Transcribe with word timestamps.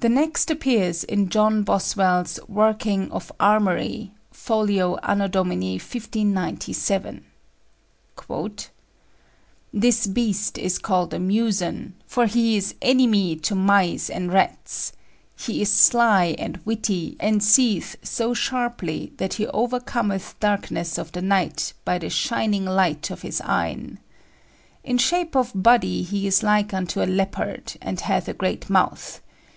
The 0.00 0.08
next 0.10 0.50
appears 0.50 1.02
in 1.02 1.30
John 1.30 1.62
Bossewell's 1.64 2.38
"Workes 2.46 3.10
of 3.10 3.32
Armorie," 3.40 4.10
folio, 4.32 4.96
A.D. 5.02 5.38
1597: 5.38 7.24
"This 9.72 10.06
beaste 10.06 10.58
is 10.58 10.78
called 10.78 11.14
a 11.14 11.18
Musion, 11.18 11.94
for 12.06 12.26
that 12.26 12.34
he 12.34 12.54
is 12.58 12.74
enimie 12.82 13.40
to 13.44 13.54
Myse 13.54 14.10
and 14.10 14.30
Rattes. 14.30 14.92
He 15.38 15.62
is 15.62 15.70
slye 15.70 16.34
and 16.38 16.60
wittie, 16.66 17.16
and 17.18 17.42
seeth 17.42 17.96
so 18.02 18.34
sharpely 18.34 19.14
that 19.16 19.34
he 19.34 19.46
overcommeth 19.46 20.34
darknes 20.38 20.98
of 20.98 21.12
the 21.12 21.20
nighte 21.22 21.72
by 21.86 21.96
the 21.96 22.10
shyninge 22.10 22.68
lyghte 22.68 23.10
of 23.10 23.22
his 23.22 23.40
eyne. 23.40 24.00
In 24.82 24.98
shape 24.98 25.34
of 25.34 25.52
body 25.54 26.02
he 26.02 26.26
is 26.26 26.42
like 26.42 26.74
unto 26.74 27.00
a 27.00 27.06
Leoparde, 27.06 27.78
and 27.80 28.00
hathe 28.00 28.28
a 28.28 28.34
great 28.34 28.68
mouth. 28.68 29.22